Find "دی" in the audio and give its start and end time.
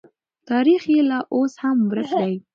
2.19-2.33